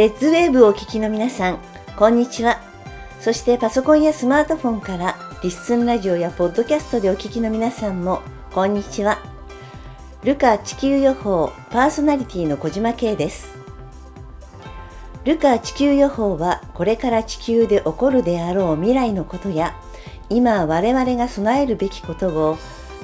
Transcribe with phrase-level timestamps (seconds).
[0.00, 1.58] レッズウェーブをお聞きの皆さん、
[1.94, 2.58] こんにちは。
[3.20, 8.22] そしてパソコンやスマートフォンからリッスンラジオやポッドキャストでお聞きの皆さんも、
[8.54, 9.18] こんにちは。
[10.24, 13.54] ルカ地球予報パーソナリティの小島慶です。
[15.26, 19.78] ルカ地球予報はこれから地球で起こるであろう未来のことや
[20.30, 22.56] 今我々が備えるべきことを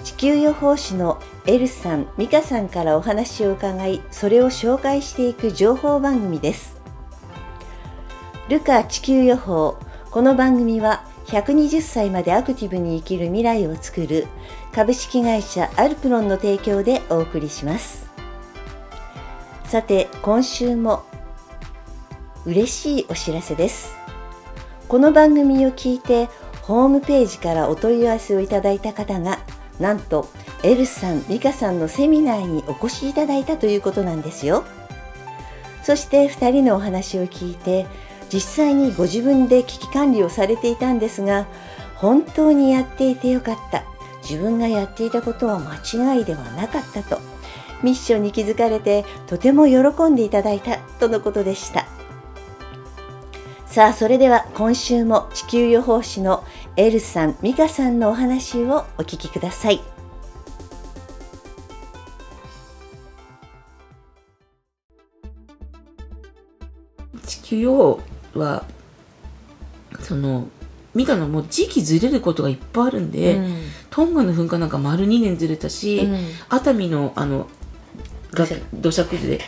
[0.02, 6.75] 地球予報士のエルさん、ミカさんからお話を伺い、それを紹介していく情報番組です。
[8.48, 9.76] ルカ地球予報。
[10.12, 14.28] この番組は120歳までアクティブに生きる未来を作る
[14.72, 18.08] 株式会社アルプロンの提供でお送りします。
[19.64, 21.02] さて、今週も
[22.44, 23.96] 嬉しいお知らせです。
[24.86, 26.28] この番組を聞いて
[26.62, 29.40] ホームページからお問い合わせをいただいた方が
[29.80, 30.28] なんと
[30.62, 34.62] エルさん、リカさんのセミナーにお越しいただいたということなんですよ。
[35.82, 37.86] そして2人のお話を聞いて
[38.32, 41.46] 実際にご自分で危機管理をされていたんですが
[41.94, 43.84] 本当にやっていてよかった。
[44.28, 47.20] 自分がやっていたことは間違いではなかったと。
[47.82, 50.78] ミッションに気づかれてとても喜んでいただいた。
[50.98, 51.86] とのことでした。
[53.66, 56.42] さあそれでは今週も地球予報士の
[56.76, 59.80] エルさん、ミカさんのお話をお聞きください。
[67.26, 68.00] 地球予報
[68.38, 68.64] は
[70.00, 70.48] その
[70.94, 73.56] 見たのも時期ずれることがいっぱいあるんで、うん、
[73.90, 77.48] トンガの噴火なんか丸2年ずれたし、うん、熱海のあの
[78.32, 79.06] 土砂。
[79.06, 79.44] 崩れ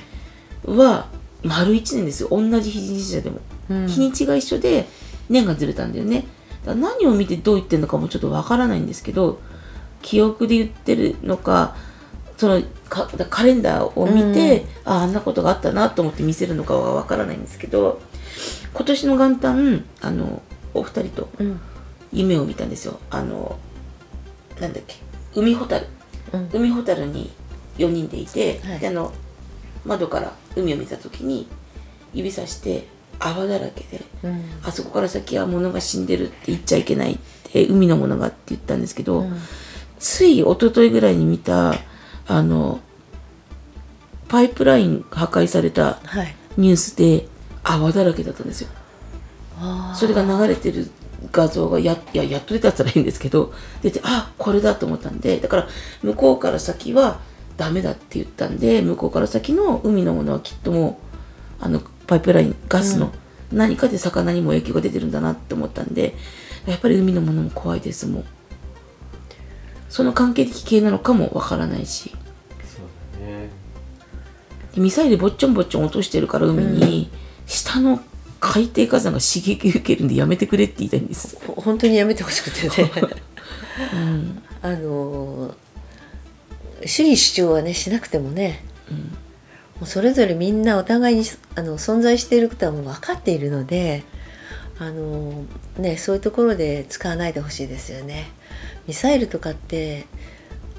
[0.66, 1.08] は
[1.42, 2.28] 丸1年ですよ。
[2.30, 4.86] 同じ日にちでも、うん、日にちが一緒で
[5.28, 6.26] 年がずれたんだよね。
[6.66, 9.40] 何を見てどう言ってるのかもちょっとわからないんですけど
[10.02, 11.76] 記憶で言ってるのか
[12.36, 18.00] そのカレンダーを見て、うん、ああんなことがあったなと思って見せるのかはわからないんですけど
[18.74, 20.42] 今年の元旦あの
[20.74, 21.28] お二人と
[22.12, 22.98] 夢を見たんですよ。
[23.10, 23.58] あの
[24.60, 24.96] なんだっけ
[25.34, 25.86] 海ほたる、
[26.32, 27.30] うん、海ほたるに
[27.78, 29.12] 4人でいて、はい、であの
[29.84, 31.46] 窓から海を見た時に
[32.12, 32.86] 指さして
[33.20, 39.36] 泡だらけで、うん、あそこから先は物が死んでるって言っちゃいけないって海のものがって言ったんですけど、うん、
[39.98, 41.74] つい一昨日ぐらいに見た
[42.26, 42.80] あの
[44.28, 46.00] パイプライン破壊された
[46.56, 47.26] ニュースで
[47.62, 48.68] 泡だらけだったんですよ。
[49.58, 50.90] はい、それが流れてる
[51.32, 53.52] 画像がやややっと出たったらいいんですけど
[53.82, 55.68] 出てあこれだと思ったんでだから
[56.02, 57.18] 向こうから先は
[57.56, 61.00] ダメだって言ったんで向こうから先の海のものはきっとも
[61.60, 63.12] うあのパイプラインガスの
[63.52, 66.14] 何かで魚にも影響が出てるんだなって思ったんで
[66.66, 68.24] やっぱり海のものも怖いですもん
[69.88, 72.14] その関係的系なのかもわからないし。
[72.64, 73.48] そうだね。
[74.76, 77.10] ミサイルぼっちょんぼっちょん落としてるから海に、
[77.48, 78.00] 下の
[78.40, 81.36] 海底火山が刺激受けるんでやめてくれって言いたいんです。
[81.56, 82.92] 本当にやめてほしくてね、
[83.94, 85.54] うん、あの
[86.84, 88.96] 主義主張はねしなくてもね、うん。
[88.96, 94.02] もうそれぞれみんなお互いにあの存在していることはもう分かっているので
[94.78, 95.44] あの、
[95.78, 98.30] ね、そういうところで使わないでほしいですよね。
[98.86, 100.06] ミサイルとかって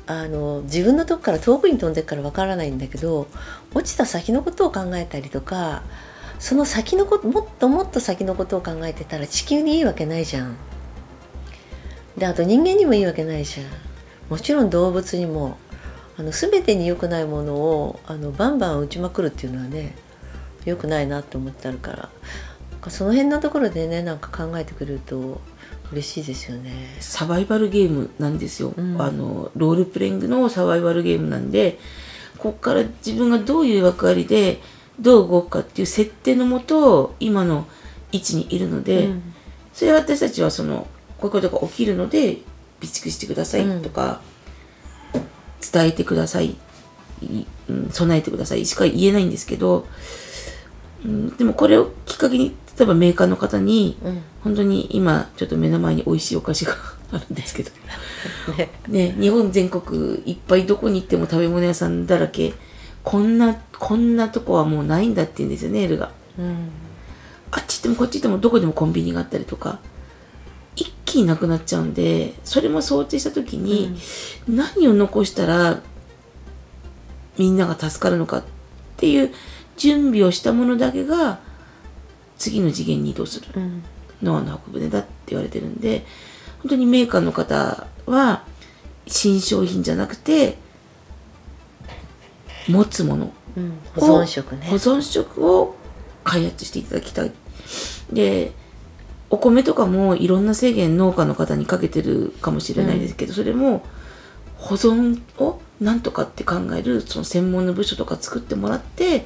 [0.05, 3.27] あの自分のとこから遠くに飛んでるから分からないんだけど
[3.73, 5.83] 落ちた先のことを考えたりとか
[6.39, 10.55] その先のこともっともっと先のことを考えてたら地球にいいわけないじゃん。
[12.17, 13.67] であと人間にもいいわけないじゃん。
[14.29, 15.57] もちろん動物にも
[16.17, 19.95] あの全てに良くないものをあのバンバン打ちまくるっていうのはね
[20.65, 22.09] 良くないなって思ってあるか
[22.83, 25.41] らその辺のところでねなんか考えてくれると
[25.91, 31.79] 嬉しいですよねサバイバルゲームなんですよ、うん、あのロールプレイングのサバイバルゲームなんで
[32.37, 34.59] ここから自分がどういう役割で
[34.99, 37.65] どう動くかっていう設定のもと今の
[38.11, 39.33] 位置にいるので、うん、
[39.73, 40.87] それは私たちはその
[41.17, 42.37] こういうことが起きるので
[42.81, 44.21] 備蓄してくださいとか、
[45.71, 46.55] 伝えてください、
[47.69, 48.65] うん、備えてください。
[48.65, 49.85] しか言えないんですけど、
[51.03, 56.73] うん、でもこれをきっかけに例えばメーカーの方に、うん、本当に今ちょっと目の前に美味しいお菓子が
[57.11, 57.71] あるんですけど。
[58.57, 58.69] ね。
[58.87, 62.53] ね日本全国いっぱいどこに行っても食べ物屋さんだらけ
[63.03, 66.69] こんなこんなとこはもうないんだって言うんですよねエルが、うん、
[67.51, 69.79] あっち行ってもこっち行ってもどこでもコンビニがあったりとか。
[70.75, 73.97] 一気になくなっちゃうんでそれも想定した時に、
[74.47, 75.81] 何を残したら
[77.37, 78.43] みんなが助かるのかっ
[78.97, 79.33] ていう
[79.77, 81.39] 準備をしたものだけが
[82.37, 83.83] 次の次元に移動する、うん、
[84.21, 86.05] ノアの箱舟だって言われてるんで
[86.61, 88.43] 本当にメーカーの方は
[89.07, 90.57] 新商品じゃなくて
[92.69, 94.67] 持つもの、うん、保存食ね。
[94.67, 95.75] 保存食を
[96.23, 97.31] 開発していただきたい。
[98.11, 98.51] で
[99.29, 103.83] お米とかもいろんな制限農家の方にかけてるかもしれないですけど、うん、それも
[104.57, 109.25] 保存をなんとかって考えるその専門の部署とか作ってもらって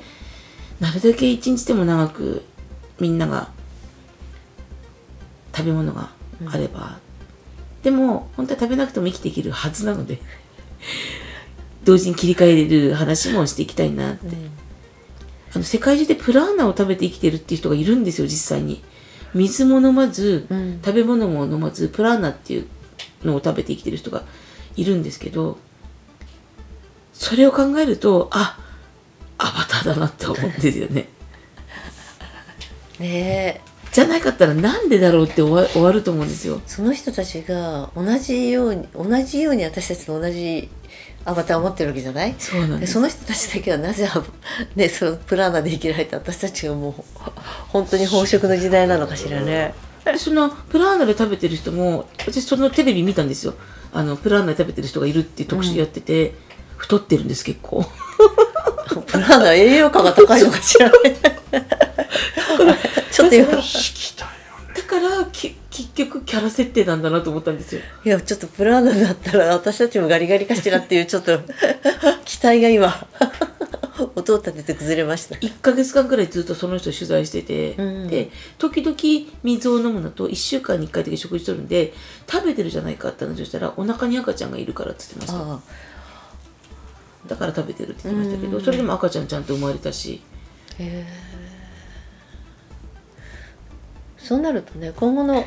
[0.79, 2.43] なるだけ一日でも長く
[2.99, 3.49] みんなが
[5.55, 6.09] 食べ物が
[6.47, 6.99] あれば、
[7.77, 10.19] うん、でも本当は食べなくても生きていけるはずなので
[11.83, 14.51] 同時に切り替えれる話もしていきたいなって、うん、
[15.55, 18.83] あの世界中でプラーナを食べて生きてるっていう人がいるんですよ実際に。
[19.33, 22.67] 水も飲まず、うん、食べ物も飲まずプラーナっていう
[23.23, 24.23] のを食べて生きてる人が
[24.75, 25.57] いるんですけど
[27.13, 28.59] それを考えるとあ
[29.37, 31.07] アバターだなって思ってるよね。
[32.99, 33.61] ねえ。
[33.91, 36.61] じゃなかったらなんでだろうって終わ終わると思うんですよ。
[36.65, 40.69] その人たちが同じように同じように私たちと同じ
[41.25, 42.35] アバターを持ってるわけじゃない？
[42.37, 44.07] そうなんその人たちだけはなぜ、
[44.75, 47.03] ね、そのプラーナで生きられた私たちがもう
[47.69, 49.73] 本当に飽食の時代なのかしらね。
[50.17, 53.53] そのプラーナで食べてる人も私そのテレビ見たんですよ。
[53.93, 56.35] あのプラーナで食べてる人がいるっていう特集やってて、うん、
[56.77, 57.85] 太ってるんです結構。
[59.07, 61.15] プラーナ栄養価が高いのかしらね。
[63.11, 63.61] ちょっと今だ
[64.85, 67.81] からき結局キャラ設定なんだなと思ったんですよ。
[68.05, 71.39] いやちょっとプラーナだったら私たちもガリガリかしらっていうちょっと
[72.25, 73.07] 期待が今
[74.15, 75.35] 音を立てて崩れました。
[75.35, 78.95] 1か月間ぐらいずっとその人取材してて、うん、で時々
[79.43, 81.93] 水を飲むのと1週間に1回だけ食事とるんで
[82.31, 85.83] 食べてるじゃないかって話をしたらお腹に赤ちゃんがいるからって言ってました。
[87.27, 90.21] だから食べてるって言ってましたけど、それでも赤ちゃんちゃんと生まれたし。
[90.77, 91.52] へえ
[94.23, 95.45] そうなるとね今後の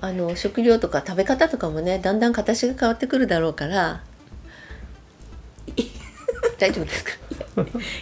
[0.00, 4.02] あの食料とか食べ方とかもねだんだん形が変わってくるだろうから。
[6.58, 7.10] 大丈夫ですか？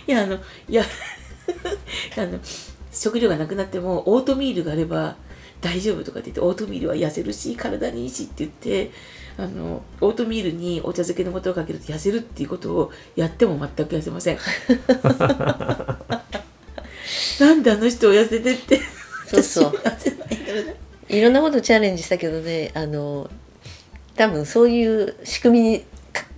[0.06, 0.38] いやあの
[0.68, 0.84] いや
[2.16, 2.38] あの
[2.92, 5.16] 食料がなくなってもオートミールがあれば
[5.60, 8.90] 大丈夫とかって言ってオートミールは痩せるし体にいいしって言って
[9.38, 14.38] あのオートミールにお茶漬けの素をかけると痩せるっていうことをやっても全く痩せません。
[17.40, 18.80] なんであの人を痩せてって
[19.30, 19.72] そうそう。
[21.08, 23.30] いろんなことチャレンジしたけどねあの
[24.16, 25.84] 多分そういう仕組みに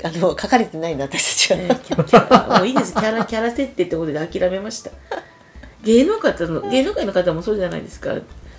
[0.04, 2.92] あの書かれてないんだ私たちは、キャラもういいです。
[2.92, 4.90] キャラキャラ設定ってことで諦めました。
[5.84, 8.14] 芸能界の芸能界の方もそうじゃないですか。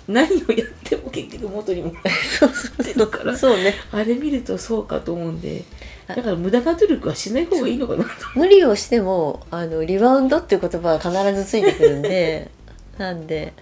[0.08, 1.92] 何をやっても結局元にも
[2.38, 3.74] そうそうるからそうね。
[3.92, 5.64] あれ見るとそうかと思うんで。
[6.06, 8.10] だから無駄な努力はしない方がいいのかなと。
[8.34, 12.50] 無理をしてもあのリバウンドっていう言葉は必ずついてくるんで。
[12.98, 13.52] なんで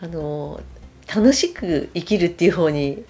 [0.00, 0.60] あの
[1.14, 3.04] 楽しく生きるっていう方に。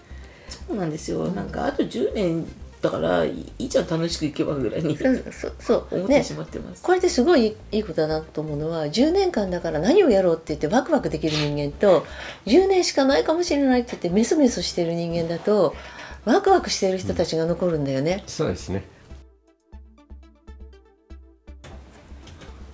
[0.49, 2.45] そうなんですよ、うん、なんかあと10年
[2.81, 5.87] だからいいじゃん楽しくいけばぐらいにそうそう。
[5.93, 12.07] 思ってしまってます、ね、これですごいいいことだなと思うのは10年間だから何をやろうって言ってワクワクできる人間と
[12.47, 15.75] 10年しかないかもしれないって言ってメソメソしてる人間だと
[16.25, 18.83] ワクワクしてる人たちが残るんだよね、うん、そうですね。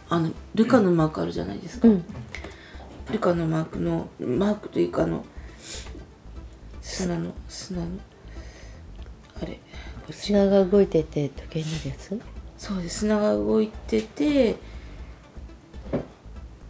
[0.08, 2.04] あのルカのマークあるじゃないですか、うん
[3.10, 5.24] ルカのマークのマークというかあの
[6.80, 7.86] 砂の砂の
[9.42, 9.60] あれ
[10.10, 12.20] 砂が動いてて時計になるやつ？
[12.58, 13.00] そうです。
[13.00, 14.56] 砂が動いてて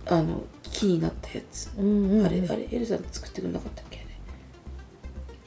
[0.07, 3.99] あの木になったやつ、うんうんうん、あれあれエルさん作ってくれなかったっけ？
[3.99, 4.07] あれ。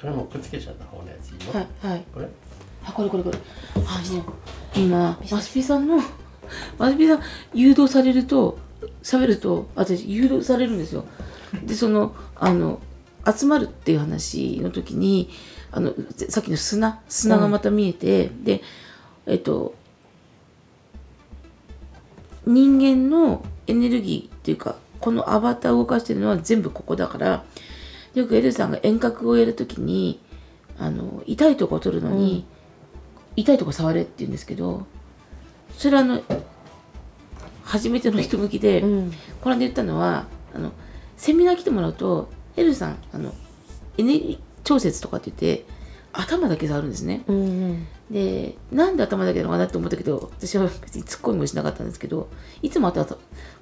[0.01, 2.03] これもくっつけちゃった方のやつはいはい。
[2.13, 2.27] これ？
[2.85, 3.37] あこれこれこれ。
[3.85, 4.01] あ
[4.75, 5.99] 今マスピさんの
[6.77, 7.21] マスピさん
[7.53, 8.57] 誘導されると
[9.03, 11.05] 喋ると私誘導されるんですよ。
[11.63, 12.79] でそのあの
[13.25, 15.29] 集まるっていう話の時に
[15.71, 15.93] あの
[16.29, 18.61] さっきの砂砂がまた見えて、うん、で
[19.25, 19.75] えっと
[22.45, 27.43] 人間のエネルギーっていうかこのアバターを動かしてるのは全部ここだから
[28.15, 30.19] よくエルさんが遠隔をやるときに
[30.77, 32.45] あの痛いとこを取るのに、
[33.35, 34.85] うん、痛いとこ触れって言うんですけど
[35.77, 36.21] それはあの
[37.69, 39.11] 初めての人向きで、うん、
[39.41, 40.71] この間言ったのはあの
[41.17, 43.31] セミナー来てもらうとエルさんあの
[43.97, 45.65] エネルギー調節とかって言って
[46.11, 52.29] 頭だけ触るんですね、うんうん、でなんで頭だけなのかなって思ったけど私は別に突っ込みもしなかったんですけど
[52.63, 53.05] いつも頭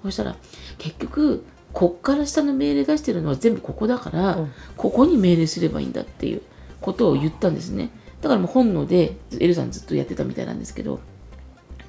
[0.04, 0.38] そしたら
[0.78, 6.42] 結局こっから下の命令出してるのは全部ここだから、うん、ここに命令すればいいんだっていう
[6.80, 7.90] ことを言ったんですね。
[8.22, 11.02] だからもう本能でエルさんずっとやってたみたいなんですけど。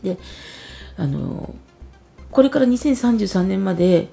[0.02, 0.18] で
[0.96, 1.54] あの
[2.30, 4.08] これから2033年まで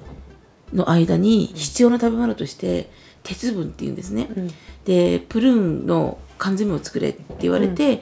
[0.73, 2.89] の間に必要な食べ物として
[3.23, 4.47] 鉄分っていうんですね、うん、
[4.85, 8.01] でプルーンの缶詰を作れって言われて、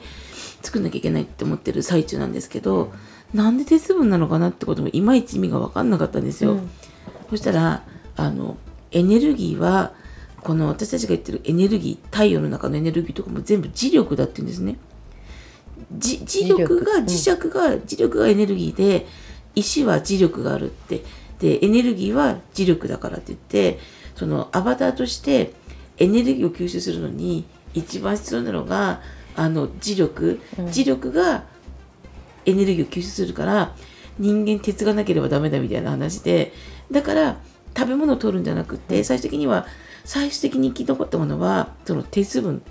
[0.60, 2.92] 作んなきゃいけないって思ってる最中なんですけど、
[3.32, 6.70] うん、なんで鉄分なのかなってこともいまいち意味が分かんなかったんですよ、うん、
[7.30, 7.84] そしたら
[8.16, 8.56] あの
[8.90, 9.92] エネルギーは
[10.42, 14.78] この私たちが言ってるエネルギー太陽の中のエネルギーとかも全部磁力だって言うんですね。
[15.96, 19.06] じ磁力が磁石が、磁力がエネルギーで
[19.54, 21.02] 石は磁力があるって。
[21.40, 23.78] でエネルギーは磁力だからって言って
[24.14, 25.52] そのアバターとして
[25.98, 27.44] エネルギーを吸収するのに
[27.74, 29.02] 一番必要なのが
[29.36, 30.66] あの磁力、うん。
[30.66, 31.44] 磁力が
[32.46, 33.74] エネルギーを吸収するから
[34.18, 36.52] 人間鉄がなければダメだみたいな話で。
[36.90, 37.36] だから
[37.76, 39.66] 食べ物を取るんじゃなくて最終的には
[40.04, 42.62] 最終的に生き残ったものはその鉄分。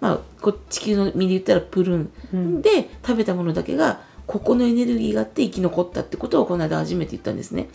[0.00, 2.62] まあこ地球の身で言ったらプルーン、うん。
[2.62, 4.00] で食べたものだけが
[4.32, 7.68] ここのエネルギーがあって生き残ったってことをこの間初めて言ったんですね。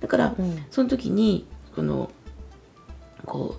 [0.00, 0.64] だから、うん。
[0.70, 1.44] その時に
[1.74, 2.08] この
[3.24, 3.56] こ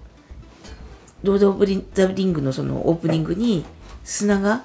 [1.23, 3.65] うロード・オブ・リンザ・リングのそのオープニングに
[4.05, 4.63] 砂が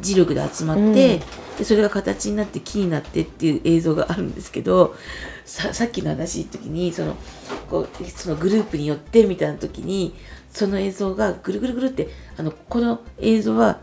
[0.00, 0.94] 磁力で集まって、うん。
[0.94, 4.94] でそれが形になって木になってっていう映像があるんですけど
[5.46, 7.16] ささっきの話の時にその
[7.68, 10.14] こうそのグループによってみたいな時に
[10.52, 13.80] その映像がぐるぐるぐるってあのこの映像は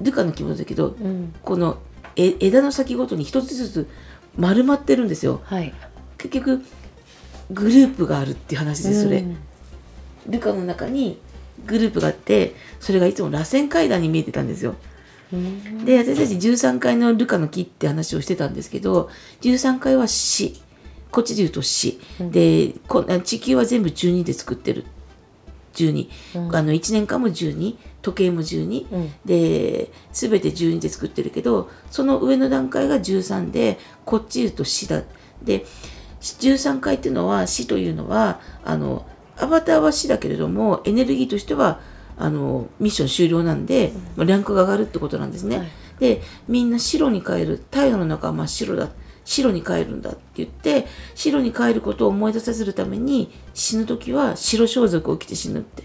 [0.00, 1.32] ルカの着物だけどうん。
[1.42, 1.78] この
[2.16, 3.88] え枝の先ごとに一つずつ
[4.36, 5.40] 丸まってるんですよ。
[5.44, 5.72] はい。
[6.18, 6.64] 結局
[7.50, 9.36] グループがあるっていう話ですそれ、うん。
[10.28, 11.18] ルカの中に
[11.66, 14.74] グループがあってそれがいつも螺旋階段に見えてたんですよ。
[15.32, 15.84] うん。
[15.84, 19.10] で私たち13階のルカの木って話をしてたんですけど
[19.42, 20.60] 13階は死。
[21.10, 24.86] こっちで言うと死、でこ地球は全部12で作ってる
[25.74, 26.56] 12、うん。
[26.56, 29.12] あの1年間も12時計も12、うん。
[29.24, 35.02] で全て12で作ってるけどその上の段階が13でこっち言うと死だ。
[35.42, 35.64] で
[36.20, 41.80] 13階っていうのは死というのはあのアバターは死だけれどもエネルギーとしては
[42.16, 45.68] あのミッション終了なんで、まあランクが上がるってことなんですね、はい。
[45.98, 47.56] でみんな白に変える。
[47.70, 48.90] 太陽の中は真っ白だ
[49.24, 55.84] 白に変えるんだって言って白に変えることを思い出させるために死ぬ時は白装束を着て死ぬって。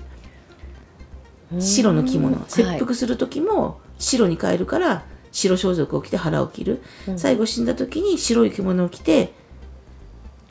[1.60, 2.38] 白の着物。
[2.48, 7.20] 切腹する時も白に変えるから白装束を着て腹を切る、うん。
[7.20, 9.34] 最後死んだ時に白い着物を着て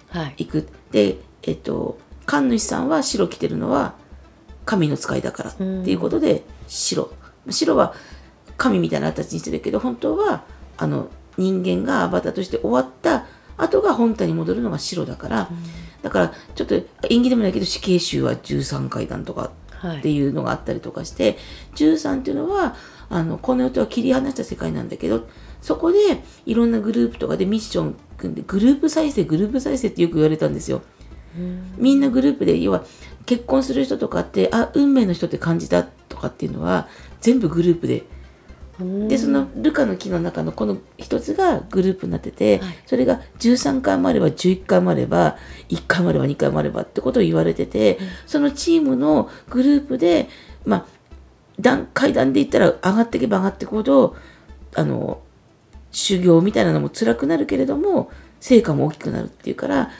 [0.08, 0.34] はい。
[0.44, 3.94] 行くでえっと神主さんは白着てるのは
[4.64, 7.10] 神の使いだからっていうことで白。
[7.50, 7.94] 白は
[8.56, 10.44] 神みたいな形にしてるけど本当は
[10.76, 13.26] あの人間がアバターとして終わった
[13.56, 15.50] 後が本体に戻るのが白だから、
[16.02, 16.74] だからちょっと
[17.08, 21.36] 縁起でもないけど死刑囚は13階段とかはいっていうのがあったりとかして
[21.74, 22.74] 13っていうのは
[23.08, 25.28] あのこの世とは切り離した世界なんだけど
[25.60, 25.98] そこで
[26.44, 30.82] いろんなグループとかでミッション組んでグループ再生グループ再生ってよく言われたんですよ。
[31.76, 32.84] みんなグループで要は
[33.26, 36.88] 結婚する人とかってあ運命の人って感じたとかっていうのは
[37.20, 38.04] 全部グループで
[38.78, 42.78] でそのルカの木の中のこの一つがグループになってて、はい。
[42.86, 50.28] それが13回もあれば11回もあれば1回もあれば2回もあればってことを言われてて、そのチームのグループで
[50.64, 50.86] まあ
[51.60, 54.16] 段階段で言ったら上がっていけば上がっていくほど
[54.74, 55.22] あの
[55.90, 59.90] 修行みたいなのも辛くなるけれども成果も大きくなるっていうから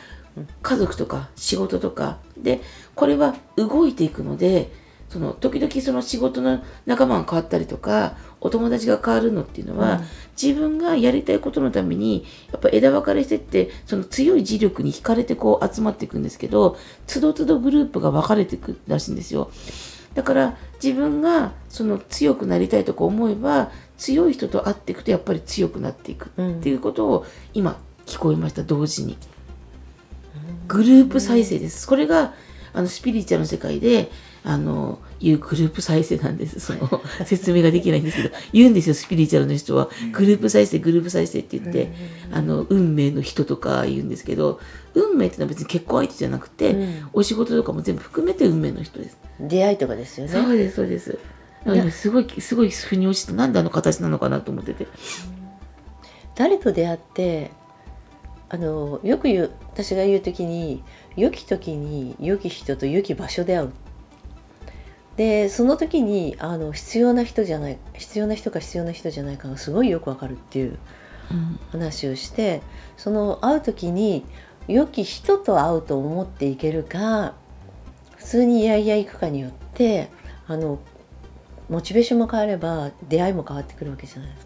[0.62, 2.61] 家族とか仕事とかで
[2.95, 4.71] これは動いていくので
[5.09, 10.05] その時々その仕事の仲間が変わったりとかお友達が変わるのっていうのは、うん
[10.40, 16.76] 自分がやりたいことのためにやっぱ枝分かれしてってその強い磁力に惹かれてこう集まっていくんですけど
[17.07, 19.50] つどつどグループが分かれていくらしいんですよ。
[20.14, 29.16] だから自分がその強くなりたいとか思えば強い人と会っていくとやっぱり強くなっていくっていうことを今聞こえました同時に。
[30.69, 31.87] グループ再生です。
[31.87, 32.35] これが
[32.76, 34.11] あのスピリチュアルの世界で
[34.45, 36.61] あのいうグループ再生なんです。
[36.61, 41.90] その説明ができないんですけど言うんですよスピリチュアルの人はグループ再生グループ再生って言って
[42.30, 44.61] あの運命の人とか言うんですけど
[44.95, 49.16] 運命ってのは別に結婚相手じゃなくて、うんお仕事とかも全部含めて運命の人です。
[49.40, 51.18] 出会いとかですよねそうですそうです。
[51.90, 54.87] すごいすごい腑に落ちてなんであの形なのかなと思ってて。
[56.35, 57.50] 誰と出会って
[58.49, 60.85] あのよく言う私が言う時に
[61.16, 63.73] 良き時に良き人と良き場所で会う
[65.16, 70.78] でその時にあの必要な人じゃない必要な人か必要な人じゃないかがすごいよくわかるっていう
[71.30, 72.62] うん話をして
[72.96, 74.25] その会う時に
[74.68, 77.35] 良き人と会うと思っていけるか
[78.16, 80.11] 普通にいやいや行くかによって
[80.46, 80.78] あの
[81.68, 84.46] モチベーションも変われば出会いも変わってくるわけじゃないです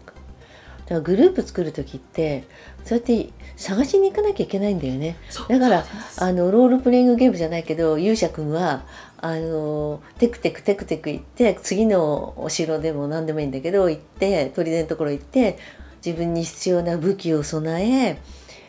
[0.91, 2.43] だからグループ作る時って
[2.83, 5.15] そうやって探しに行かなきゃいけないんだよね。
[5.47, 5.85] だから
[6.17, 8.83] あのロールプレイングゲームじゃないけど勇者くんは
[9.17, 15.57] あのテクテクテクテク行って次のお城でも何でもいいんだけど行って砦のところ行って
[16.05, 18.19] 自分に必要な武器を備え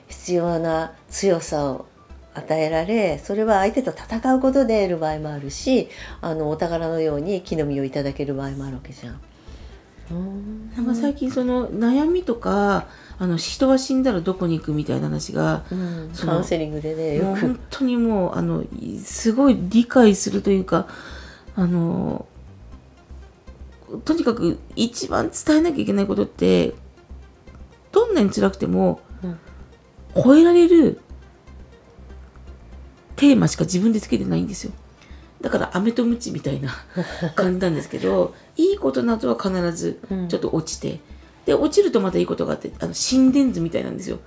[0.07, 1.87] 必要な強さを
[2.35, 5.88] 与えられそれは相手と戦うことで得る場合もあるし
[6.21, 9.21] あのお宝のように木の実をいただける場合もあるわけじゃん。
[10.11, 12.87] なんか最近その悩みとか
[13.18, 17.40] あの人は死んだらどこに行くみたいな話が、うん、カウンセリングでねよく。
[17.40, 18.64] 本当にもうあの
[19.02, 20.88] すごい理解するというか
[21.54, 22.26] あの
[24.04, 26.75] とにかく一番伝えなきゃいけないことって
[27.92, 29.38] どんなに辛くても、うん。
[30.14, 31.00] 超えられる
[33.16, 34.73] テーマしか自分でつけてないんですよ
[35.42, 36.70] だから飴とムチみたいな
[37.37, 40.28] 感じなんですけどいいことなどは必ずうん。
[40.28, 41.00] ちょっと落ちて、
[41.44, 44.20] で落ちるとまたいいことがあってあの心電図みたいなんですよ。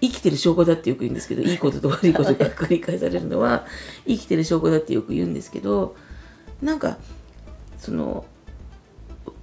[0.00, 3.66] 生きてる証拠だってよく言うんですけどいいことと悪いことが繰り返されるのは
[4.04, 5.94] 生きてる証拠だってよく言うんですけど
[6.60, 6.98] なんか
[7.78, 8.24] その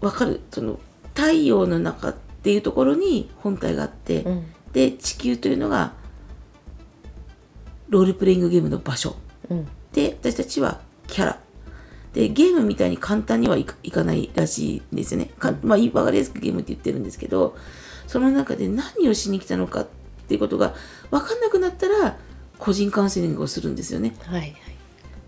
[0.01, 0.41] 分かる？
[0.51, 0.79] その
[1.15, 4.45] 太陽の中っていうところに本体があって、うん。
[4.73, 5.93] で地球というのが
[7.89, 9.15] ロールプレイングゲームの場所。
[9.49, 9.67] うん。
[9.93, 11.39] で私たちはキャラ。
[12.13, 15.29] でゲームみたいに簡単にはいかないらしいんですよね。
[15.37, 17.55] か、まあ分かりやすくゲームって言ってるんですけど
[18.07, 19.87] その中で何をしに来たのかっ
[20.27, 20.73] ていうことが
[21.11, 22.17] 分かんなくなったら
[22.57, 24.15] 個人カウンセリングをするんですよね。
[24.25, 24.55] はいはい。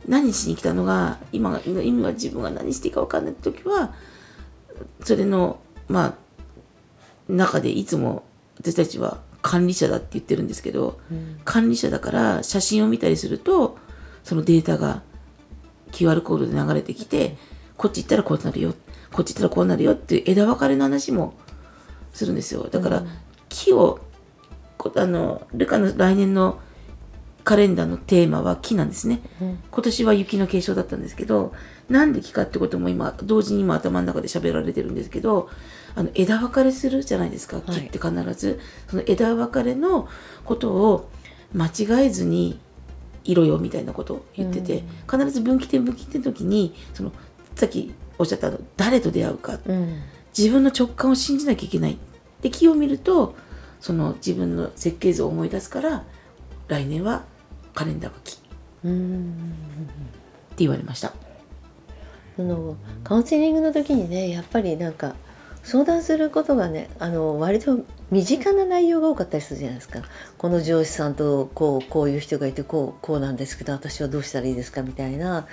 [0.08, 3.94] 何しに来たのが今が今が自分が何していいか分かんない時は
[5.04, 6.14] それのまあ
[7.30, 8.24] 中でいつも
[8.58, 11.40] 私たちは管理者だって言ってるんですけど、うん。
[11.46, 13.78] 管理者だから写真を見たりすると
[14.24, 15.04] そのデータが
[15.92, 17.38] QR コードで流れてきて
[17.78, 18.74] こっち行ったらこうなるよ
[19.12, 21.34] こっち行ったらこうなるよっていう枝分かれの話も
[22.14, 22.68] するんですよ。
[22.70, 23.08] だから、うん。
[23.50, 24.00] 木を
[24.78, 26.60] こあのルカの来年の
[27.44, 29.22] カレンダーのテーマは木なんですね。
[29.42, 29.60] うん。
[29.70, 31.54] 今年は雪の継承だったんですけど
[31.90, 35.50] なんで木かってことも今同時に今頭の中で喋られてるんですけど
[35.96, 40.08] あの枝分かれするじゃないですか木って必ず、その枝分かれの
[40.46, 41.10] ことを
[41.54, 42.60] 間違えずに
[43.24, 47.12] いろよみたいなことを言ってて、必ず分岐点分岐点の時にその
[47.56, 49.60] さっきおっしゃったあの誰と出会うか。
[49.66, 50.02] うん。
[50.38, 51.98] 自分の直感を信じなきゃいけない。
[52.42, 53.36] で木を見ると
[53.80, 56.04] その自分の設計図を思い出すから
[56.68, 57.24] 来年は
[57.74, 58.50] カレンダーは木って
[58.86, 59.54] うん
[60.58, 61.14] 言われました。
[62.36, 65.16] そのカウンセリングの時にねやっぱりなんか
[65.64, 70.02] 相談することがねあの割と身近な内容が多かったりするじゃないですか。
[70.38, 75.48] この上司さんとこうこういう人がいてこうこうなんですけど私はどうしたらいいですかみたいな。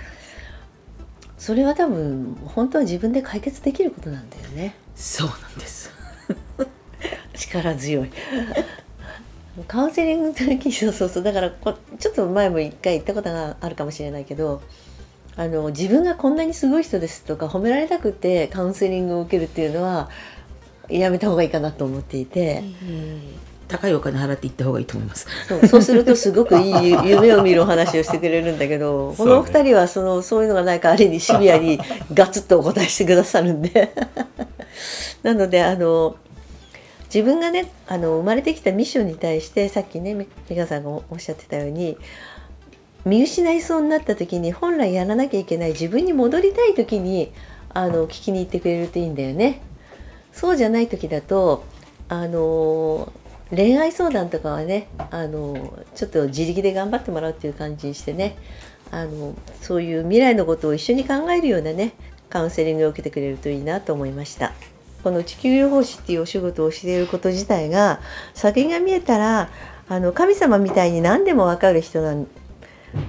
[1.37, 4.75] それは多分本当は自分で解決できることなんだよね。
[4.93, 5.89] そうなんです。
[7.33, 8.11] 力強い。
[9.67, 11.23] カウンセリングの時にそうそうそう。
[11.23, 14.61] だからこちょっと前も一回言ったことがあるかもしれないけど
[15.39, 20.09] あの自分がこんなにすごい人ですとか褒められたくてカウンセリングを受けるっていうのは
[20.89, 22.61] やめた方がいいかなと思っていて。
[23.69, 25.27] 高いお金払って行った方がいいと思います。
[25.47, 31.79] そうそうするとすごくいい夢を見るお話をしてくれるんだけどこのお二人はそのそういうのがないかある意味シビアに
[32.11, 33.93] ガツッとお答えしてくださるんで。
[35.21, 36.15] なのであの
[37.13, 41.95] 自分がねあの生まれてきたミッションに対してさっきねみ美香さんがおっしゃってたように
[43.05, 47.31] 見失いそうになった時に本来やらなきゃいけない自分に戻りたい時に
[47.73, 49.61] あの聞きに行ってくれるといいんだよね。
[50.31, 51.63] そうじゃない時だと
[52.07, 53.11] あの
[53.51, 58.37] 恋愛相談とかはねあのちょっと自力で頑張ってもらうっていう感じにしてね
[58.91, 61.93] あのそういう未来のことを一緒に考えるようなね
[62.29, 64.53] カウンセリングを受けてくれるといいなと思いました。
[65.03, 68.01] この地球療法士っていうお仕事をしていること自体が
[68.33, 69.49] 先が見えたら
[69.87, 72.27] あの神様みたいに何でも分かる人なん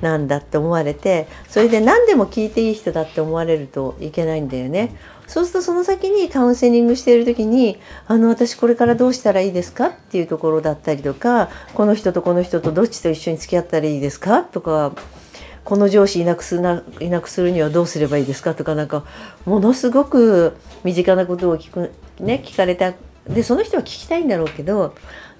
[0.01, 4.95] なんだって思われてそれで何でも聞いていい人だって思われるといけないんだよね。
[5.27, 14.93] そうするとその先にカウンセリングしている時に「あの私これからどうしたらいいですか?」っていうところだったりとか「この人とこの人とどっちと一緒に付き合ったらいいですか?」とか
[15.65, 19.05] 「この上司いなくすないなくするにはどうすればいいですか?」とかなんか
[19.45, 22.93] ものすごく身近なことを聞く、ね、聞かれた
[23.29, 24.95] でその人は聞きたいんだろうけど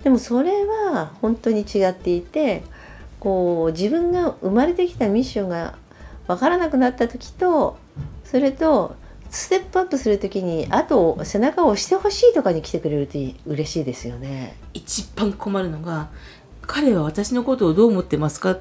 [0.05, 2.63] でもそれは本当に違っていて
[3.21, 5.77] こう自分が生まれてきたミッションが
[6.27, 7.79] 分からなくなった時と
[8.25, 8.97] それと
[9.31, 14.57] ステップアップする時にあと背中を押してほしいとかに来てくれると嬉しいですよね。
[14.75, 16.09] 一番困るのが
[16.63, 18.59] 彼は私のことをどう思ってますか？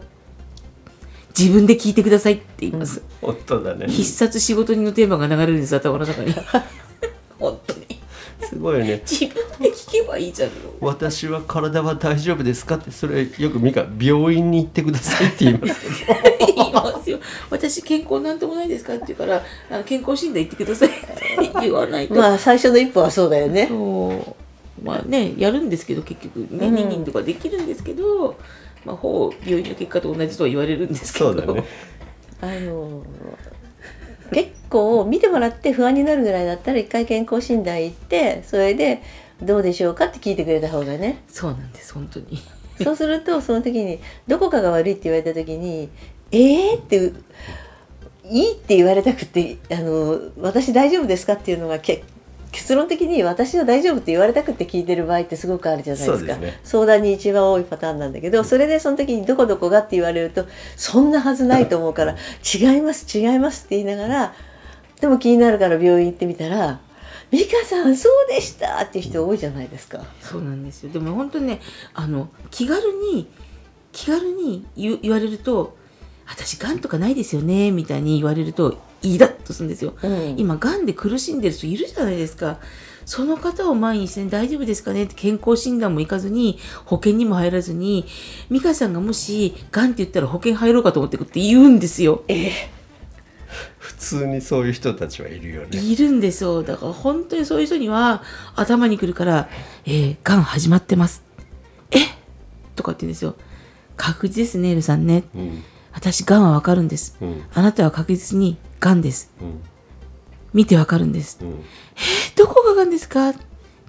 [1.37, 3.87] 自分で聞いてくださいって言います、本当だね。
[3.87, 6.33] 必殺仕事人のテーマが流れるんです頭の中に。
[7.39, 7.78] 本当に
[8.41, 9.01] すごいよね。
[9.05, 10.49] 自分で聞けばいいじゃん。
[10.79, 16.05] 私は体は大丈夫ですかってそれよくミカ病院に行ってくださいって言います。
[16.05, 17.19] けど言いますよ。
[17.49, 23.67] 私健康なんともないですかって言うからあの健康診断行ってくださいって言わないと、まあ最初の一歩はそうだよね。
[23.67, 24.35] そ
[24.81, 24.85] う。
[24.85, 26.75] まあねやるんですけど結局ねうん。
[26.75, 28.37] 2人とかできるんですけど
[28.85, 31.33] まあ、ほぼ病院の結果と同じとは言われるんですけど。
[31.33, 31.63] そうだね。
[32.41, 33.03] あの
[34.31, 39.01] 結構見てもらって不安になるぐらいだったら一回健康診断行ってそれで
[39.41, 42.39] どうでしょうかって聞いてくれた方がねそうなんです本当に
[42.83, 45.89] そうするとその時にどこかが悪いって言われた時に
[46.31, 47.11] 「えー?」って
[48.29, 52.03] 「いい」って言われたくて「あの私大丈夫ですか?」っていうのがけ
[52.51, 64.33] 結論的に私は大丈夫って言われたくて聞いてる場合ってすごくあるじゃないですかね相談に一番多いパターンなんだけどそれでその時に「どこどこが?」って言われるとそんなはずないと思うから「違います違います」って言いながら
[64.99, 66.79] でも気になるから病院行ってみたら
[67.31, 70.01] 「美香さんそうでした」っていう人多いじゃないですか。
[70.21, 71.61] そうなんですよでも本当にね
[71.93, 72.81] あの気軽
[73.13, 73.27] に
[73.91, 75.77] 気軽に言われると
[76.27, 79.93] 「私がんとかないですよね」みたいに言われるとイラッとするんですよ。
[80.01, 80.35] うん。
[80.37, 82.59] 今がんで苦しんでる人いるじゃないですか。
[83.05, 88.05] その方を前にして、大丈夫ですかねって健康診断も行かずに保険にも入らずに
[88.51, 92.23] 美香さんがもしがんって言ったら保険入ろうかと思ってくって言うんですよ。
[93.79, 95.79] 普通にそういう人たちはいるよね。
[95.79, 96.61] いるんですよ。
[96.61, 98.21] だから本当にそういう人には
[98.55, 99.49] 頭にくるから
[99.87, 101.23] 「えー、がん始まってます」
[101.89, 101.97] 「え
[102.75, 103.35] とかって言うんですよ。
[103.97, 105.23] 確実ですねエルさんね。
[105.35, 105.63] うん。
[105.91, 107.17] 私がんはわかるんです。
[107.21, 107.43] うん。
[107.53, 109.61] あなたは確実にがんですうん
[110.53, 111.63] 見てわかるんですうん
[112.35, 113.33] どこががんですか？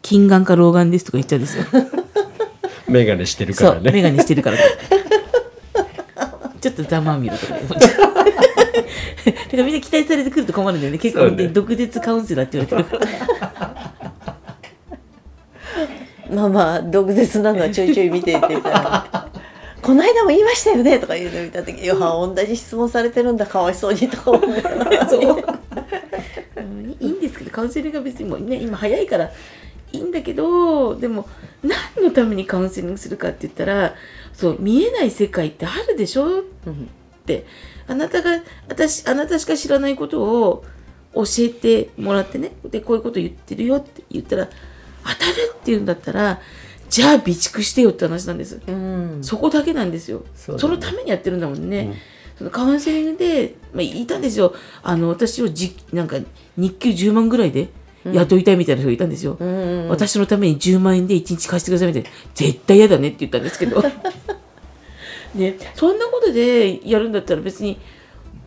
[0.03, 1.65] 近眼か老眼ですとか言っちゃうんですよ。
[2.89, 4.59] 眼鏡してるかそう、らね眼鏡してるから。
[6.61, 7.55] ちょっとざまあみろとか。
[7.55, 7.67] だか
[9.53, 10.99] らみんな期待されてくると困るんだよね。
[10.99, 13.81] 結構ね毒舌カウンセラーって言われてるから。
[16.35, 19.30] まあまあ毒舌なのはちょいちょい見ていていたら
[19.91, 25.45] この間も言いましたよね」とか言うのを見た時に「いや同じ質問されてるんだかわいそうに」とか思いながら そう。
[26.57, 29.31] うんいいんですけど、カウンセリングが別にもうね、今早いから
[29.93, 31.27] いいんだけど、でも
[31.65, 33.95] 何のためにカウンセリングするかって言ったら、
[34.33, 36.25] そう、見えない世界ってあるでしょ？
[36.27, 36.45] うん。
[36.45, 36.45] っ
[37.27, 37.47] て
[37.89, 40.65] あなたが私あなたしか知らないことを
[41.15, 44.49] 教えてもらってねでこういうこと言ってるよって言ったら
[45.05, 46.41] 当たるって言うんだったら
[46.91, 49.21] じゃあ備蓄してよって話なんです、うん。
[49.23, 50.19] そこだけなんですよ。
[50.19, 50.25] ね。
[50.35, 51.95] そうのためにやってるんだもんね、うん。
[52.37, 54.55] そのカウンセリングで、まあ、いたんですよ。
[54.83, 56.19] あの私をじなんか
[56.57, 57.69] 日給10万ぐらいで
[58.05, 62.09] 雇いたいみたいな人がいたんですよ、うん私のために10万円で1日貸してくださいみたいな。
[62.35, 63.83] 絶対嫌だねって言ったんですけど。
[65.37, 65.59] ね。
[65.77, 67.79] そんなことでやるんだったら別に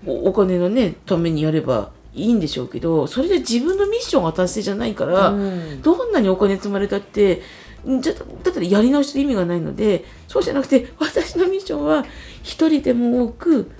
[0.05, 5.81] おお金のねためにやればいいんでしょうけどそれで自分のミッションが達成じゃないから、うん。
[5.81, 7.41] どんなにお金積まれたって
[7.89, 12.05] んじゃだったらやり直しの意味がないのでそうじゃなくて私のミッションは
[12.41, 13.71] 一人でも多く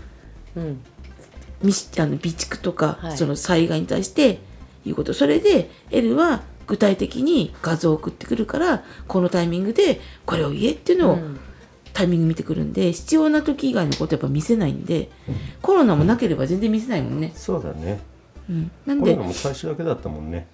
[0.56, 0.82] うん。
[1.62, 3.18] みしあの備蓄とか、はい。
[3.18, 4.40] その災害に対して
[4.86, 5.14] いうこと。
[5.14, 11.40] それで L は具体的に画像を送ってくるからこのタイミングでこれを言えっていうのをうん。
[11.94, 15.12] タイミング見てくるんで必要な時以外のことやっぱ見せないんで
[15.62, 18.00] コロナもなければ全然見せないもんね、そうだね。
[18.50, 20.48] うん、なんでコロナも最初だけだったもんね。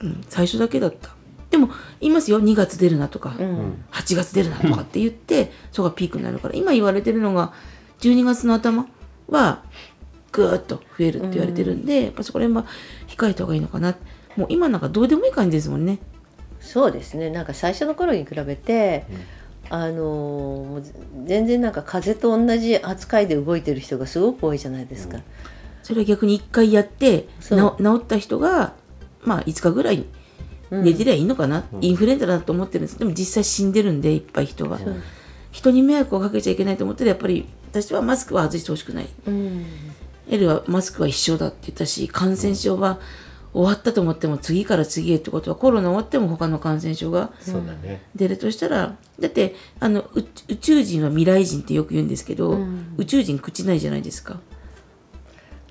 [0.00, 1.14] うん、最初だけだった
[1.50, 1.68] でも
[2.00, 2.42] 言いますよ。
[2.42, 3.84] 2月出るなとか、うん。
[3.92, 6.54] 8月出るなとかって言ってそこがピークになるから。
[6.54, 7.52] 今言われてるのが
[8.00, 8.86] 12月の頭
[9.28, 9.62] は
[10.32, 12.70] ぐーっと増えるって言われてるんで、やっぱそこら辺は
[13.08, 13.96] 控えた方がいいのかな。
[14.36, 15.98] もう今なんかどうでもいい感じですもんね。
[16.60, 17.30] そうですね。
[17.30, 19.06] なんか最初の頃に比べて、
[19.70, 20.82] あのーもう
[21.24, 25.18] 全然なんか風邪と同じ扱いで動いてる人がすごく多いじゃないですか。
[25.82, 28.74] それは逆に1回やって治った人が
[29.22, 30.06] まあ5日ぐらいうん
[30.70, 32.98] 寝てりゃいいのかな、インフルエンザだと思ってるんです。
[32.98, 34.78] でも実際死んでるんでいっぱい人が、
[35.50, 39.08] 人に迷惑をかけちゃいけないと思ってやっぱり私はマスクは外してほしくない。
[39.26, 39.66] うん、
[40.28, 42.98] L はマスクは一緒だって言ったし感染症は
[43.52, 47.32] 終わったと思っても次から次へってことはコロナ終わっても他の感染症が
[48.14, 52.94] 出るとしたらだってあのう宇宙人は未来人ってよく言うんですけど、うん。
[52.98, 54.34] 宇宙人口ないじゃないですか、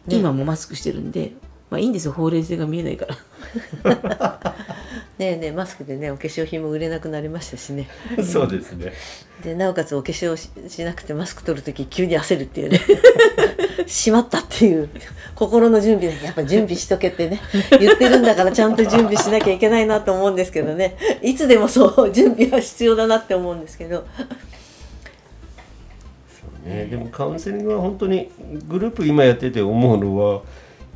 [0.08, 0.17] ね。
[0.17, 1.34] 今もマスクしてるんで
[1.69, 2.13] まあいいんですよ。
[2.13, 3.15] ほうれい線が見えないから
[5.17, 7.88] ねえねえマスクでねお化粧品も売れなくなりましたしね。
[8.23, 8.91] そうですね。
[9.43, 12.81] でなおかつお化粧ししなくてマスク取る時急に焦るっていうね。
[13.88, 14.89] しまったっていう
[15.36, 17.39] 心の準備だけやっぱ準備しとけってね。
[17.79, 20.97] 言ってるんだからちゃんと準備しなきゃいけないなと思うんですけどね。
[21.21, 24.05] いつでもそう準備は必要だなって思うんですけど。
[26.65, 28.29] ね、でもカウンセリングは本当に
[28.67, 30.41] グループ今やってて思うのは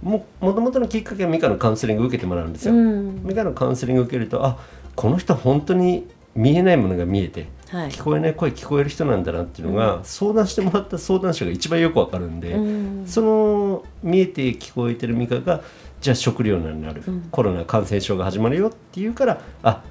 [0.01, 2.73] ももともとのきっかけはミカのカウンセリングを受けてもらうんですよ。
[2.73, 3.23] うん。
[3.23, 4.57] ミカのカウンセリングを受けるとあ
[4.95, 7.89] この人は本当に見えないものが見えてはい。
[7.89, 13.07] 聞こえない声聞こえる人なんだなっていうのが、相談してもらった相談者が一番よくわかるんで、うん。
[13.07, 15.61] その見えて聞こえてるミカが
[16.01, 17.27] じゃあ食糧難になる、うん。
[17.29, 19.83] コロナ感染症が始まるよっていうからあ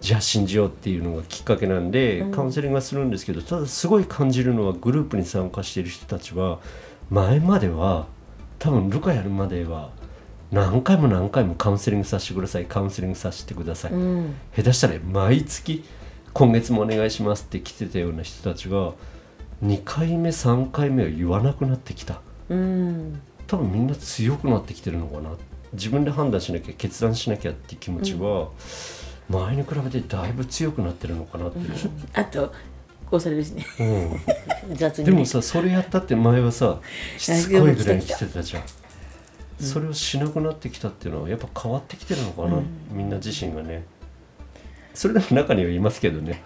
[0.00, 6.58] じゃあ信じようっていうのがきっかけなんで、カウンセリングはするんですけどただすごい感じるのはグループに参加している人たちは
[7.08, 8.06] 前までは
[8.64, 9.90] 多分ルカやるまでは
[10.50, 12.64] 何回も何回もカウンセリングさせてください。
[12.64, 14.34] カウンセリングさせてください、うん。
[14.56, 15.84] 下手したら毎月
[16.32, 18.94] 今月もお願いしますって来てたような人たちが
[19.62, 22.22] 2回目3回目は言わなくなってきた。
[22.48, 23.20] うん。
[23.46, 25.32] 多分みんな強くなってきてるのかな。
[25.74, 28.48] 自分で判断しなきゃ決断しなきゃって気持ちは、
[29.28, 31.74] 前に比べてだいぶ強くなってるのかなっていう、
[32.14, 32.50] あと
[33.14, 33.64] こうされるしね。
[34.68, 34.76] うん。
[34.76, 36.80] 雑にでもさそれやったって前はさ
[37.16, 38.62] しつこいぐらいに来てたじゃん、
[39.60, 43.84] それをしなくなってきたっていうのはやっぱ変わってきてるのかな、みんな自身がね。
[44.94, 46.42] それでも中にはいますけどね。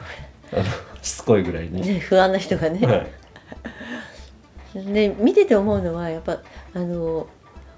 [0.52, 0.64] あの
[1.00, 2.96] しつこいぐらいに、ね不安な人がね、は
[4.74, 4.92] い。
[4.92, 6.42] で見てて思うのはやっぱ
[6.74, 7.26] あの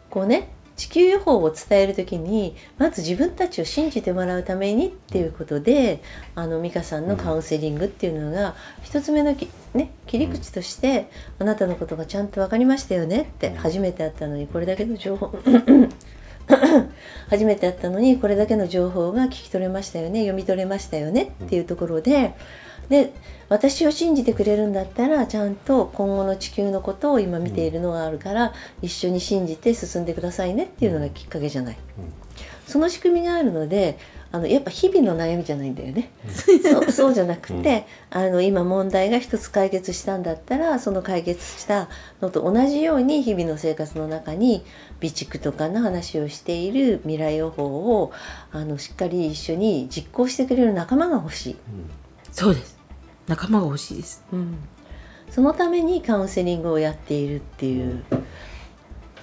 [0.08, 0.48] こうね
[0.80, 6.02] 地球予報を伝える時にまず自分たちを信じてもらうためにっていうことで
[6.34, 15.34] あの美香さんのカウンセリングっていうのが一つ目のき、ね、切り口として、あなたのことがちゃんと分かりましたよねって初めて会ったのにこれだけの情報
[17.28, 22.34] 初めて会ったのにこれだけの情報が聞き取れましたよね読み取れましたよねっていうところで
[22.90, 23.14] で
[23.48, 31.76] 私を信じてくれるんだったらちゃんと今後の地球のことを今見ているのがあるから、一緒に信じて進んでくださいねっていうのがきっかけじゃない、
[32.66, 33.98] その仕組みがあるので
[34.32, 36.10] あのやっぱ日々の悩みじゃないんだよね、
[36.62, 41.88] そうそうじゃなくて、あの今問題が一つ解決したんだったらその解決した
[42.20, 44.64] のと同じように日々の生活の中に
[45.00, 48.12] 備蓄とかの話をしている未来予報を
[48.52, 51.56] あのしっかり一緒に実行してくれる仲間が欲しい。
[52.32, 52.79] そうです
[53.30, 54.24] 仲間が欲しいです。
[54.32, 54.58] うん、
[55.30, 58.02] そのためにカウンセリングをやっているっていう。
[58.10, 58.24] だか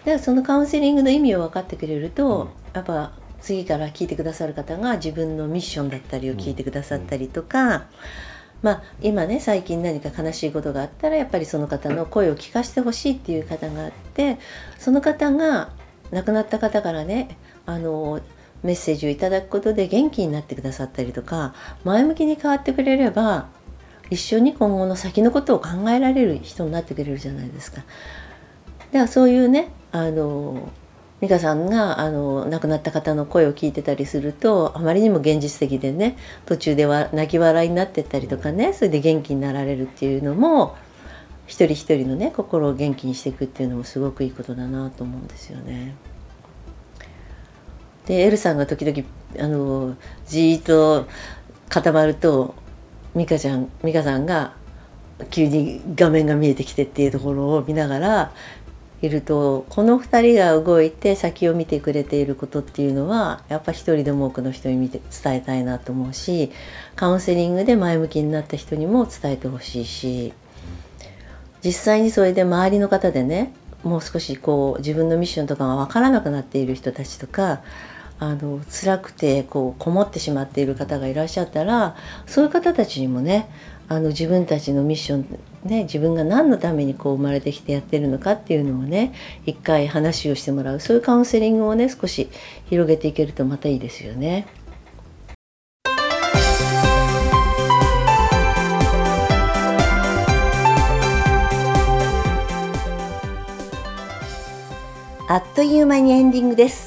[0.05, 7.87] らそのカウンセリングの意味を分かってくれると、やっぱ次から聞いてくださる方が自分のミッションだったりを聞いてくださったりとか、
[8.61, 14.39] まあ今ね最近何か悲しいことがあったらやっぱりその方の声を聞かせてほしいっていう方があって
[14.79, 15.69] その方が
[16.11, 18.21] 亡くなった方からねあの
[18.63, 23.49] メッセージをいただくことで元気になってくださったりとか前向きに変わってくれれば
[24.09, 27.83] 一緒に今後の先のことを考えられる人になってくれるじゃないですか。
[28.91, 30.69] ではそういうねあの
[31.19, 36.15] 美香さんがあの亡くなった方の声を聞いてたりするとあまりにも現実的でね
[36.45, 40.75] 途中では泣き笑いになってったりとかねそれで元気になられるっていうのも
[41.47, 45.95] 一人一人のね心を元気にしていくっていうのもすごくいいことだなと思うんですよね。
[48.05, 49.03] でエルさんが時々
[49.43, 49.95] あの
[50.27, 51.07] じーっと
[51.67, 52.53] 固まると
[53.17, 54.53] 美香ちゃん美香さんが
[55.31, 58.31] 急に画面が見えてきてっていうところを見ながら
[59.01, 66.51] いるとこの2人が動いて先を見てくれていることっていうのはやっぱ一人でも多くの人に見て伝えたいなと思うし
[66.95, 70.33] カウンセリングで前向きになった人にも伝えてほしいし
[71.63, 73.53] 実際にそれで周りの方でね
[73.83, 77.61] もう少しこう自分のミッションとかが分からなくなっている人たちとか
[78.19, 83.49] あの辛くてこうこもってしまっている方がいらっしゃったらそういう方たちにもね
[83.89, 89.13] あの自分たちのミッションね自分が何のためにこう生まれてきてやってるのかっていうのをね
[89.45, 92.29] 一回話をしてもらうそういうカウンセリングをね少し
[92.69, 94.47] 広げていけるとまたいいですよね。
[105.29, 106.86] あっという間にエンディングです。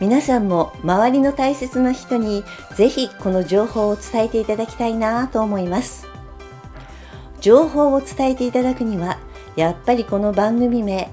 [0.00, 2.44] 皆さんも周りの大切な人に
[2.76, 6.06] ぜひこの情報を伝えていただきたいなと思います。
[7.40, 9.18] 情報を伝えていただくには
[9.56, 11.10] やっぱりこの番組名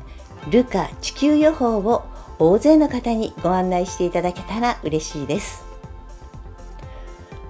[0.52, 2.04] ルカ地球予報を
[2.38, 5.66] 大勢の方にご案内していただけたら嬉しいです。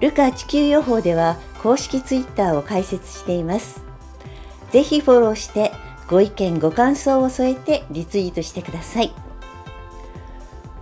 [0.00, 3.82] ルカ地球予報では公式ツイッターを開設しています。
[4.70, 5.72] ぜひフォローして
[6.08, 9.25] ご意見ご感想を添えてリツイートしてください。